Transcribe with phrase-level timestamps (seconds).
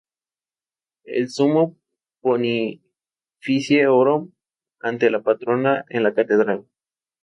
[1.05, 1.77] El sumo
[2.21, 4.29] pontífice oró
[4.79, 6.65] ante la patrona en la catedral.